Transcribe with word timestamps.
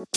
Ahojte 0.00 0.16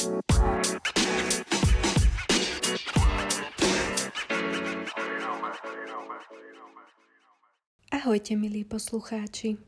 milí 8.39 8.63
poslucháči. 8.63 9.59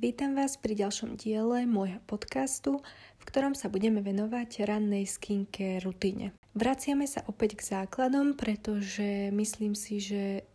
Vítam 0.00 0.32
vás 0.32 0.56
pri 0.56 0.80
ďalšom 0.80 1.20
diele 1.20 1.68
môjho 1.68 2.00
podcastu, 2.08 2.80
v 3.20 3.24
ktorom 3.28 3.52
sa 3.52 3.68
budeme 3.68 4.00
venovať 4.00 4.64
rannej 4.64 5.04
skincare 5.04 5.84
rutine. 5.84 6.32
Vraciame 6.56 7.04
sa 7.04 7.20
opäť 7.28 7.60
k 7.60 7.84
základom, 7.84 8.40
pretože 8.40 9.28
myslím 9.28 9.76
si, 9.76 10.00
že 10.00 10.48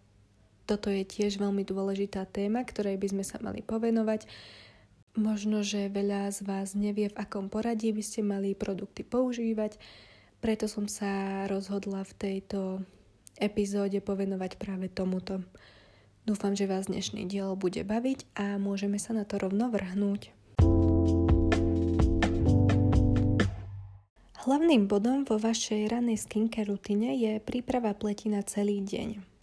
toto 0.65 0.89
je 0.89 1.05
tiež 1.05 1.37
veľmi 1.37 1.61
dôležitá 1.61 2.25
téma, 2.25 2.65
ktorej 2.65 2.97
by 2.97 3.13
sme 3.13 3.21
sa 3.21 3.37
mali 3.37 3.61
povenovať. 3.61 4.25
Možno, 5.15 5.63
že 5.63 5.87
veľa 5.87 6.27
z 6.35 6.43
vás 6.43 6.75
nevie, 6.75 7.07
v 7.07 7.15
akom 7.15 7.47
poradí 7.47 7.95
by 7.95 8.03
ste 8.03 8.19
mali 8.19 8.51
produkty 8.51 9.07
používať, 9.07 9.79
preto 10.43 10.67
som 10.67 10.91
sa 10.91 11.47
rozhodla 11.47 12.03
v 12.03 12.13
tejto 12.19 12.83
epizóde 13.39 14.03
povenovať 14.03 14.59
práve 14.59 14.91
tomuto. 14.91 15.39
Dúfam, 16.27 16.51
že 16.51 16.67
vás 16.67 16.91
dnešný 16.91 17.31
diel 17.31 17.55
bude 17.55 17.87
baviť 17.87 18.27
a 18.35 18.59
môžeme 18.59 18.99
sa 18.99 19.15
na 19.15 19.23
to 19.23 19.39
rovno 19.39 19.71
vrhnúť. 19.71 20.35
Hlavným 24.43 24.91
bodom 24.91 25.23
vo 25.23 25.39
vašej 25.39 25.95
ranej 25.95 26.27
skincare 26.27 26.67
rutine 26.67 27.15
je 27.15 27.39
príprava 27.39 27.95
pleti 27.95 28.27
na 28.27 28.43
celý 28.43 28.83
deň. 28.83 29.34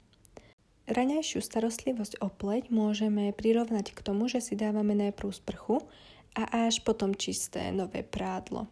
Ranejšiu 0.90 1.42
starostlivosť 1.42 2.18
o 2.22 2.28
pleť 2.32 2.72
môžeme 2.74 3.30
prirovnať 3.30 3.94
k 3.94 4.00
tomu, 4.02 4.26
že 4.26 4.42
si 4.42 4.58
dávame 4.58 4.98
najprv 4.98 5.30
sprchu 5.30 5.82
a 6.34 6.66
až 6.66 6.82
potom 6.82 7.14
čisté 7.14 7.70
nové 7.70 8.02
prádlo. 8.02 8.66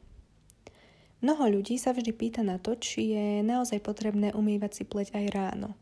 Mnoho 1.20 1.60
ľudí 1.60 1.76
sa 1.76 1.92
vždy 1.92 2.10
pýta 2.16 2.40
na 2.40 2.56
to, 2.56 2.74
či 2.74 3.12
je 3.12 3.26
naozaj 3.44 3.84
potrebné 3.84 4.32
umývať 4.32 4.82
si 4.82 4.84
pleť 4.88 5.14
aj 5.14 5.26
ráno– 5.30 5.70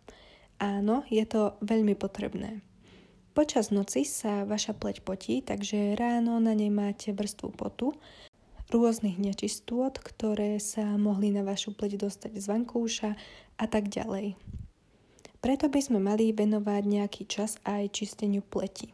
Áno, 0.58 1.06
je 1.06 1.22
to 1.22 1.54
veľmi 1.62 1.94
potrebné. 1.94 2.58
Počas 3.30 3.70
noci 3.70 4.02
sa 4.02 4.42
vaša 4.42 4.74
pleť 4.74 5.06
potí, 5.06 5.38
takže 5.38 5.94
ráno 5.94 6.42
na 6.42 6.50
nej 6.50 6.66
máte 6.66 7.14
vrstvu 7.14 7.54
potu, 7.54 7.94
rôznych 8.66 9.22
nečistôt, 9.22 9.94
ktoré 9.94 10.58
sa 10.58 10.98
mohli 10.98 11.30
na 11.30 11.46
vašu 11.46 11.78
pleť 11.78 12.02
dostať 12.02 12.32
z 12.42 12.46
vankúša 12.50 13.10
a 13.54 13.64
tak 13.70 13.86
ďalej. 13.86 14.34
Preto 15.38 15.70
by 15.70 15.80
sme 15.80 15.98
mali 16.02 16.34
venovať 16.34 16.82
nejaký 16.82 17.22
čas 17.30 17.62
aj 17.62 17.94
čisteniu 17.94 18.42
pleti. 18.42 18.90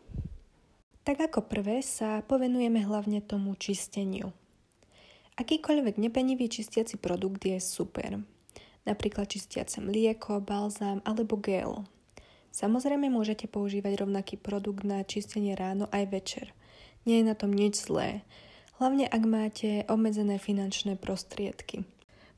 Tak 1.04 1.32
ako 1.32 1.48
prvé 1.48 1.80
sa 1.80 2.24
povenujeme 2.24 2.84
hlavne 2.84 3.24
tomu 3.24 3.56
čisteniu. 3.56 4.32
Akýkoľvek 5.36 5.98
nepenivý 5.98 6.46
čistiaci 6.48 7.00
produkt 7.00 7.42
je 7.44 7.58
super 7.58 8.22
napríklad 8.84 9.28
čistiace 9.28 9.80
mlieko, 9.80 10.40
balzám 10.40 11.00
alebo 11.04 11.40
gel. 11.40 11.84
Samozrejme 12.54 13.10
môžete 13.10 13.50
používať 13.50 14.06
rovnaký 14.06 14.38
produkt 14.38 14.86
na 14.86 15.02
čistenie 15.02 15.58
ráno 15.58 15.90
aj 15.90 16.04
večer. 16.06 16.46
Nie 17.02 17.20
je 17.20 17.28
na 17.28 17.34
tom 17.34 17.50
nič 17.50 17.82
zlé, 17.90 18.22
hlavne 18.78 19.10
ak 19.10 19.22
máte 19.26 19.82
obmedzené 19.90 20.38
finančné 20.38 20.94
prostriedky. 20.94 21.82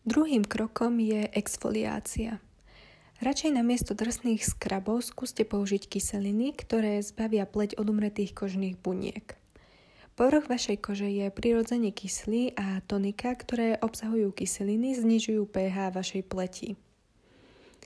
Druhým 0.08 0.46
krokom 0.46 0.96
je 1.02 1.28
exfoliácia. 1.36 2.40
Radšej 3.16 3.56
namiesto 3.56 3.96
drsných 3.96 4.44
skrabov 4.44 5.00
skúste 5.00 5.48
použiť 5.48 5.88
kyseliny, 5.88 6.52
ktoré 6.52 7.00
zbavia 7.00 7.48
pleť 7.48 7.80
od 7.80 7.88
umretých 7.88 8.36
kožných 8.36 8.76
buniek. 8.76 9.40
Povrch 10.20 10.52
vašej 10.52 10.84
kože 10.84 11.08
je 11.08 11.32
prirodzene 11.32 11.96
kyslý 11.96 12.52
a 12.60 12.84
tonika, 12.84 13.32
ktoré 13.32 13.80
obsahujú 13.80 14.36
kyseliny, 14.36 15.00
znižujú 15.00 15.48
pH 15.48 15.96
vašej 15.96 16.22
pleti. 16.28 16.68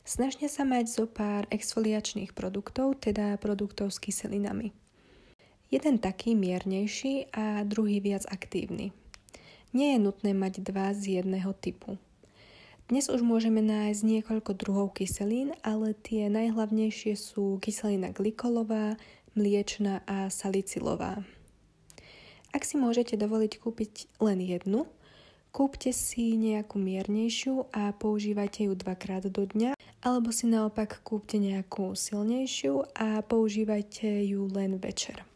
Snažte 0.02 0.50
sa 0.50 0.66
mať 0.66 0.90
zo 0.90 1.06
pár 1.06 1.46
exfoliačných 1.54 2.34
produktov, 2.34 2.98
teda 2.98 3.38
produktov 3.38 3.94
s 3.94 4.02
kyselinami. 4.02 4.74
Jeden 5.70 6.02
taký 6.02 6.34
miernejší 6.34 7.30
a 7.30 7.62
druhý 7.62 8.02
viac 8.02 8.26
aktívny. 8.26 8.90
Nie 9.70 9.94
je 9.94 10.02
nutné 10.02 10.34
mať 10.34 10.66
dva 10.66 10.90
z 10.90 11.22
jedného 11.22 11.54
typu. 11.54 11.94
Dnes 12.90 13.06
už 13.06 13.22
môžeme 13.22 13.62
nájsť 13.62 14.02
niekoľko 14.02 14.50
druhov 14.58 14.98
kyselín, 14.98 15.54
ale 15.62 15.94
tie 15.94 16.26
najhlavnejšie 16.26 17.14
sú 17.14 17.62
kyselina 17.62 18.10
glykolová, 18.10 18.98
mliečna 19.38 20.02
a 20.10 20.26
salicilová. 20.26 21.22
Ak 22.50 22.66
si 22.66 22.74
môžete 22.74 23.14
dovoliť 23.14 23.62
kúpiť 23.62 24.10
len 24.18 24.42
jednu, 24.42 24.90
kúpte 25.54 25.94
si 25.94 26.34
nejakú 26.34 26.82
miernejšiu 26.82 27.70
a 27.70 27.94
používajte 27.94 28.66
ju 28.66 28.74
dvakrát 28.74 29.22
do 29.30 29.46
dňa, 29.46 29.78
alebo 30.02 30.34
si 30.34 30.50
naopak 30.50 31.06
kúpte 31.06 31.38
nejakú 31.38 31.94
silnejšiu 31.94 32.90
a 32.98 33.22
používajte 33.22 34.34
ju 34.34 34.50
len 34.50 34.82
večer. 34.82 35.29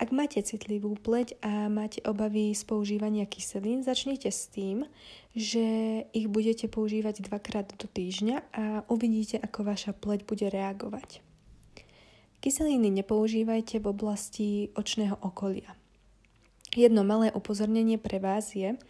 Ak 0.00 0.16
máte 0.16 0.40
citlivú 0.40 0.96
pleť 0.96 1.36
a 1.44 1.68
máte 1.68 2.00
obavy 2.08 2.56
z 2.56 2.64
používania 2.64 3.28
kyselín, 3.28 3.84
začnite 3.84 4.32
s 4.32 4.48
tým, 4.48 4.88
že 5.36 5.60
ich 6.16 6.24
budete 6.24 6.72
používať 6.72 7.28
dvakrát 7.28 7.68
do 7.76 7.84
týždňa 7.84 8.36
a 8.56 8.64
uvidíte, 8.88 9.36
ako 9.36 9.68
vaša 9.68 9.92
pleť 9.92 10.24
bude 10.24 10.48
reagovať. 10.48 11.20
Kyseliny 12.40 12.88
nepoužívajte 12.88 13.76
v 13.84 13.86
oblasti 13.92 14.48
očného 14.72 15.20
okolia. 15.20 15.76
Jedno 16.72 17.04
malé 17.04 17.28
upozornenie 17.36 18.00
pre 18.00 18.24
vás 18.24 18.56
je, 18.56 18.80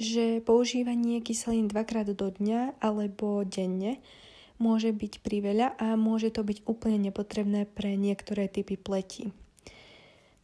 že 0.00 0.40
používanie 0.40 1.20
kyselín 1.20 1.68
dvakrát 1.68 2.08
do 2.08 2.32
dňa 2.32 2.80
alebo 2.80 3.44
denne 3.44 4.00
môže 4.56 4.88
byť 4.88 5.20
priveľa 5.20 5.76
a 5.76 6.00
môže 6.00 6.32
to 6.32 6.40
byť 6.40 6.64
úplne 6.64 7.12
nepotrebné 7.12 7.68
pre 7.68 7.92
niektoré 8.00 8.48
typy 8.48 8.80
pleti. 8.80 9.36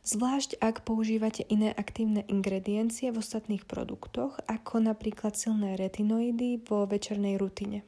Zvlášť 0.02 0.58
ak 0.58 0.82
používate 0.82 1.46
iné 1.46 1.70
aktívne 1.70 2.26
ingrediencie 2.26 3.14
v 3.14 3.22
ostatných 3.22 3.62
produktoch, 3.70 4.34
ako 4.50 4.82
napríklad 4.82 5.38
silné 5.38 5.78
retinoidy 5.78 6.58
vo 6.66 6.90
večernej 6.90 7.38
rutine. 7.38 7.86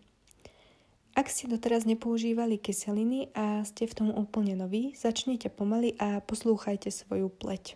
Ak 1.18 1.26
ste 1.26 1.50
doteraz 1.50 1.82
nepoužívali 1.90 2.62
kyseliny 2.62 3.34
a 3.34 3.66
ste 3.66 3.90
v 3.90 3.94
tom 3.98 4.08
úplne 4.14 4.54
noví, 4.54 4.94
začnite 4.94 5.50
pomaly 5.50 5.98
a 5.98 6.22
poslúchajte 6.22 6.94
svoju 6.94 7.34
pleť. 7.34 7.74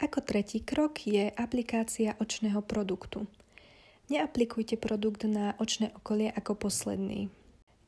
Ako 0.00 0.20
tretí 0.20 0.60
krok 0.60 1.00
je 1.04 1.32
aplikácia 1.32 2.12
očného 2.20 2.60
produktu. 2.60 3.24
Neaplikujte 4.12 4.76
produkt 4.76 5.24
na 5.24 5.56
očné 5.56 5.96
okolie 5.96 6.28
ako 6.28 6.68
posledný. 6.68 7.32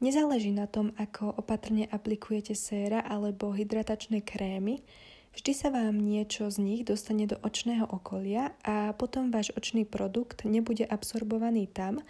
Nezáleží 0.03 0.51
na 0.51 0.67
tom, 0.67 0.91
ako 0.99 1.31
opatrne 1.39 1.87
aplikujete 1.87 2.59
séra 2.59 2.99
alebo 3.07 3.55
hydratačné 3.55 4.19
krémy, 4.27 4.83
vždy 5.31 5.53
sa 5.55 5.71
vám 5.71 5.95
niečo 5.95 6.51
z 6.51 6.59
nich 6.59 6.83
dostane 6.83 7.31
do 7.31 7.39
očného 7.39 7.87
okolia 7.87 8.51
a 8.67 8.99
potom 8.99 9.31
váš 9.31 9.55
očný 9.55 9.87
produkt 9.87 10.43
nebude 10.43 10.83
absorbovaný 10.91 11.71
tam, 11.71 12.03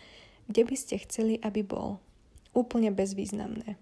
kde 0.48 0.64
by 0.64 0.72
ste 0.72 1.04
chceli, 1.04 1.36
aby 1.44 1.60
bol. 1.60 2.00
Úplne 2.56 2.96
bezvýznamné. 2.96 3.76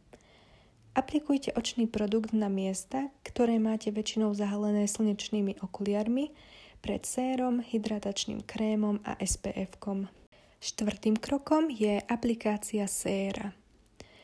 Aplikujte 0.99 1.55
očný 1.55 1.87
produkt 1.87 2.35
na 2.35 2.51
miesta, 2.51 3.15
ktoré 3.23 3.63
máte 3.63 3.95
väčšinou 3.95 4.35
zahalené 4.35 4.91
slnečnými 4.91 5.63
okuliarmi, 5.63 6.35
pred 6.83 7.07
sérom, 7.07 7.63
hydratačným 7.63 8.43
krémom 8.43 8.99
a 9.07 9.15
SPF-kom. 9.23 10.11
Štvrtým 10.59 11.15
krokom 11.15 11.71
je 11.71 12.03
aplikácia 12.11 12.91
séra. 12.91 13.60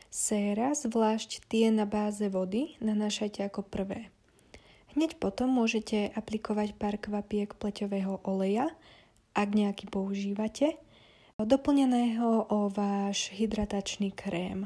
Séra, 0.07 0.71
zvlášť 0.71 1.45
tie 1.51 1.67
na 1.67 1.83
báze 1.83 2.23
vody, 2.31 2.79
nanášajte 2.79 3.43
ako 3.43 3.67
prvé. 3.67 4.07
Hneď 4.95 5.19
potom 5.19 5.51
môžete 5.51 6.09
aplikovať 6.15 6.73
pár 6.79 6.95
kvapiek 6.97 7.53
pleťového 7.53 8.23
oleja, 8.25 8.71
ak 9.37 9.53
nejaký 9.53 9.91
používate, 9.91 10.79
doplneného 11.37 12.49
o 12.49 12.71
váš 12.73 13.29
hydratačný 13.35 14.09
krém. 14.09 14.65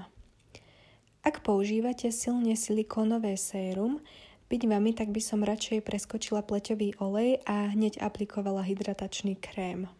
Ak 1.22 1.44
používate 1.44 2.10
silne 2.16 2.56
silikónové 2.56 3.36
sérum, 3.36 4.00
byť 4.48 4.62
vami, 4.72 4.96
tak 4.96 5.12
by 5.12 5.20
som 5.20 5.44
radšej 5.44 5.84
preskočila 5.84 6.48
pleťový 6.48 6.96
olej 7.04 7.44
a 7.44 7.76
hneď 7.76 8.00
aplikovala 8.00 8.64
hydratačný 8.64 9.36
krém. 9.36 9.92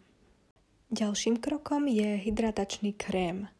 Ďalším 0.92 1.40
krokom 1.40 1.88
je 1.88 2.20
hydratačný 2.20 2.96
krém. 2.96 3.52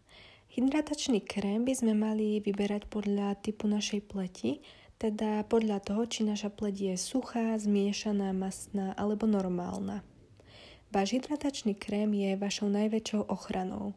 Hydratačný 0.52 1.24
krém 1.24 1.64
by 1.64 1.72
sme 1.72 1.96
mali 1.96 2.36
vyberať 2.44 2.84
podľa 2.92 3.40
typu 3.40 3.64
našej 3.64 4.04
pleti, 4.04 4.60
teda 5.00 5.48
podľa 5.48 5.80
toho, 5.80 6.04
či 6.04 6.28
naša 6.28 6.52
pleť 6.52 6.92
je 6.92 6.94
suchá, 7.00 7.56
zmiešaná, 7.56 8.36
masná 8.36 8.92
alebo 9.00 9.24
normálna. 9.24 10.04
Váš 10.92 11.16
hydratačný 11.16 11.72
krém 11.72 12.12
je 12.12 12.36
vašou 12.36 12.68
najväčšou 12.68 13.32
ochranou. 13.32 13.96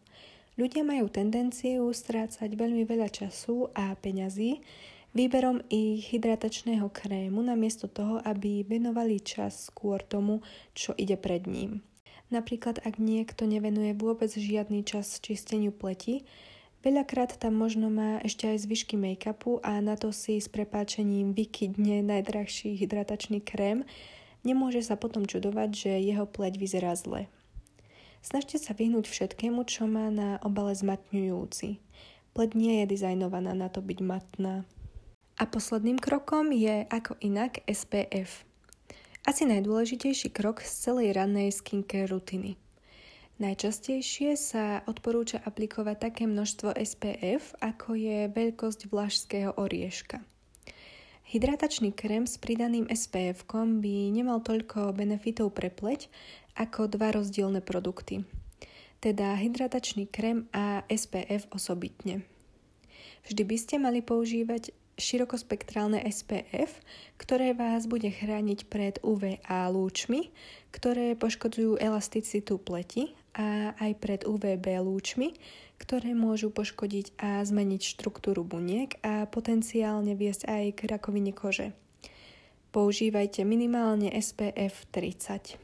Ľudia 0.55 0.87
majú 0.87 1.11
tendenciu 1.11 1.91
strácať 1.91 2.47
veľmi 2.55 2.87
veľa 2.87 3.11
času 3.11 3.67
a 3.75 3.91
peňazí 3.99 4.63
výberom 5.11 5.59
ich 5.67 6.07
hydratačného 6.07 6.87
krému 6.87 7.43
namiesto 7.43 7.91
toho, 7.91 8.23
aby 8.23 8.63
venovali 8.63 9.19
čas 9.19 9.67
skôr 9.67 9.99
tomu, 9.99 10.39
čo 10.71 10.95
ide 10.95 11.19
pred 11.19 11.51
ním. 11.51 11.83
Napríklad, 12.33 12.81
ak 12.81 12.97
niekto 12.97 13.45
nevenuje 13.45 13.93
vôbec 13.93 14.33
žiadny 14.33 14.81
čas 14.81 15.21
čisteniu 15.21 15.69
pleti, 15.69 16.25
veľakrát 16.81 17.37
tam 17.37 17.53
možno 17.53 17.93
má 17.93 18.17
ešte 18.25 18.49
aj 18.49 18.65
zvyšky 18.65 18.97
make-upu 18.97 19.61
a 19.61 19.77
na 19.77 19.93
to 19.93 20.09
si 20.09 20.41
s 20.41 20.49
prepáčením 20.49 21.37
vykydne 21.37 22.01
najdrahší 22.01 22.73
hydratačný 22.81 23.45
krém, 23.45 23.85
nemôže 24.41 24.81
sa 24.81 24.97
potom 24.97 25.29
čudovať, 25.29 25.69
že 25.73 25.91
jeho 26.01 26.25
pleť 26.25 26.57
vyzerá 26.57 26.97
zle. 26.97 27.29
Snažte 28.25 28.57
sa 28.57 28.73
vyhnúť 28.73 29.05
všetkému, 29.05 29.61
čo 29.69 29.85
má 29.85 30.09
na 30.09 30.41
obale 30.41 30.73
zmatňujúci. 30.73 31.77
Pleť 32.33 32.57
nie 32.57 32.81
je 32.81 32.97
dizajnovaná 32.97 33.53
na 33.53 33.69
to 33.69 33.85
byť 33.85 33.99
matná. 34.01 34.65
A 35.37 35.45
posledným 35.45 36.01
krokom 36.01 36.49
je 36.49 36.89
ako 36.89 37.21
inak 37.21 37.61
SPF. 37.69 38.47
Asi 39.25 39.41
najdôležitejší 39.49 40.29
krok 40.29 40.61
z 40.61 40.69
celej 40.85 41.17
rannej 41.17 41.49
skincare 41.49 42.05
rutiny. 42.05 42.61
Najčastejšie 43.41 44.37
sa 44.37 44.85
odporúča 44.85 45.41
aplikovať 45.41 45.97
také 45.97 46.23
množstvo 46.29 46.77
SPF, 46.77 47.57
ako 47.57 47.97
je 47.97 48.29
veľkosť 48.29 48.85
vlašského 48.85 49.57
orieška. 49.57 50.21
Hydratačný 51.25 51.89
krém 51.89 52.29
s 52.29 52.37
pridaným 52.37 52.85
SPF 52.85 53.49
by 53.49 54.13
nemal 54.13 54.45
toľko 54.45 54.93
benefitov 54.93 55.57
pre 55.57 55.73
pleť 55.73 56.05
ako 56.53 56.85
dva 56.85 57.09
rozdielne 57.09 57.65
produkty, 57.65 58.29
teda 59.01 59.41
hydratačný 59.41 60.05
krém 60.05 60.45
a 60.53 60.85
SPF 60.85 61.49
osobitne. 61.49 62.21
Vždy 63.25 63.41
by 63.41 63.57
ste 63.57 63.75
mali 63.81 64.05
používať 64.05 64.69
širokospektrálne 64.95 66.03
SPF, 66.07 66.79
ktoré 67.19 67.51
vás 67.51 67.87
bude 67.87 68.07
chrániť 68.11 68.67
pred 68.71 68.95
UVA 69.03 69.67
lúčmi, 69.71 70.31
ktoré 70.71 71.15
poškodzujú 71.15 71.79
elasticitu 71.79 72.59
pleti 72.59 73.15
a 73.35 73.75
aj 73.75 73.91
pred 73.99 74.21
UVB 74.23 74.79
lúčmi, 74.79 75.35
ktoré 75.75 76.15
môžu 76.15 76.51
poškodiť 76.51 77.19
a 77.19 77.43
zmeniť 77.43 77.81
štruktúru 77.83 78.47
buniek 78.47 78.95
a 79.03 79.27
potenciálne 79.27 80.15
viesť 80.15 80.47
aj 80.47 80.63
k 80.79 80.79
rakovine 80.87 81.35
kože. 81.35 81.75
Používajte 82.71 83.43
minimálne 83.47 84.11
SPF 84.11 84.87
30. 84.91 85.55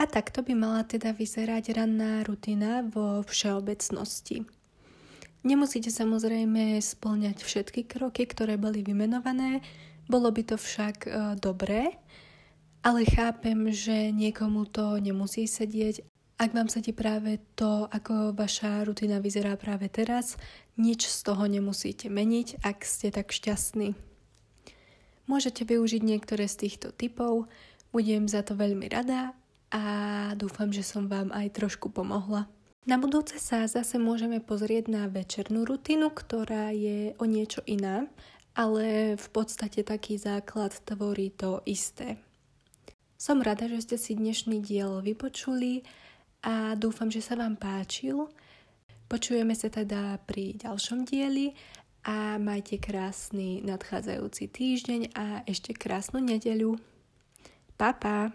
A 0.00 0.08
takto 0.08 0.40
by 0.40 0.56
mala 0.56 0.80
teda 0.88 1.12
vyzerať 1.12 1.76
ranná 1.76 2.24
rutina 2.24 2.80
vo 2.88 3.20
všeobecnosti. 3.20 4.59
Nemusíte 5.40 5.88
samozrejme 5.88 6.76
splňať 6.84 7.40
všetky 7.40 7.88
kroky, 7.88 8.28
ktoré 8.28 8.60
boli 8.60 8.84
vymenované, 8.84 9.64
bolo 10.04 10.28
by 10.28 10.42
to 10.44 10.56
však 10.60 11.08
e, 11.08 11.10
dobré, 11.40 11.96
ale 12.84 13.08
chápem, 13.08 13.72
že 13.72 14.12
niekomu 14.12 14.68
to 14.68 15.00
nemusí 15.00 15.48
sedieť. 15.48 16.04
Ak 16.40 16.52
vám 16.52 16.68
sedí 16.68 16.92
práve 16.92 17.40
to, 17.56 17.88
ako 17.88 18.36
vaša 18.36 18.84
rutina 18.84 19.20
vyzerá 19.20 19.56
práve 19.56 19.88
teraz, 19.88 20.36
nič 20.76 21.08
z 21.08 21.18
toho 21.24 21.44
nemusíte 21.48 22.12
meniť, 22.12 22.60
ak 22.60 22.84
ste 22.84 23.08
tak 23.08 23.32
šťastní. 23.32 23.96
Môžete 25.24 25.64
využiť 25.64 26.02
niektoré 26.04 26.48
z 26.48 26.68
týchto 26.68 26.92
typov, 26.92 27.48
budem 27.92 28.28
za 28.28 28.44
to 28.44 28.56
veľmi 28.56 28.88
rada 28.92 29.32
a 29.72 29.82
dúfam, 30.36 30.68
že 30.68 30.84
som 30.84 31.06
vám 31.06 31.32
aj 31.32 31.54
trošku 31.54 31.88
pomohla. 31.88 32.48
Na 32.88 32.96
budúce 32.96 33.36
sa 33.36 33.68
zase 33.68 34.00
môžeme 34.00 34.40
pozrieť 34.40 34.88
na 34.88 35.04
večernú 35.04 35.68
rutinu, 35.68 36.08
ktorá 36.08 36.72
je 36.72 37.12
o 37.20 37.28
niečo 37.28 37.60
iná, 37.68 38.08
ale 38.56 39.20
v 39.20 39.28
podstate 39.36 39.84
taký 39.84 40.16
základ 40.16 40.72
tvorí 40.88 41.28
to 41.28 41.60
isté. 41.68 42.16
Som 43.20 43.44
rada, 43.44 43.68
že 43.68 43.84
ste 43.84 43.96
si 44.00 44.16
dnešný 44.16 44.64
diel 44.64 45.04
vypočuli 45.04 45.84
a 46.40 46.72
dúfam, 46.72 47.12
že 47.12 47.20
sa 47.20 47.36
vám 47.36 47.60
páčil. 47.60 48.32
Počujeme 49.12 49.52
sa 49.52 49.68
teda 49.68 50.16
pri 50.24 50.56
ďalšom 50.56 51.04
dieli 51.04 51.52
a 52.08 52.40
majte 52.40 52.80
krásny 52.80 53.60
nadchádzajúci 53.60 54.48
týždeň 54.48 55.00
a 55.12 55.44
ešte 55.44 55.76
krásnu 55.76 56.24
nedeľu. 56.24 56.80
Pa, 57.76 57.92
pa! 57.92 58.32